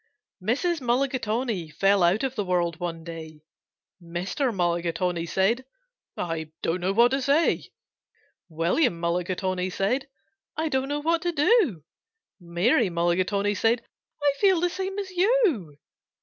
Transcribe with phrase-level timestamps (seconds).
[0.41, 0.81] Mrs.
[0.81, 3.41] Mulligatawny fell out of the world one day.
[4.01, 4.51] Mr.
[4.51, 5.63] Mulligatawny said,
[6.17, 7.69] "I don't know what to say."
[8.49, 10.07] William Mulligatawny said,
[10.57, 11.83] "I don't know what to do."
[12.39, 13.83] Mary Mulligatawny said,
[14.23, 15.77] "I feel the same as you."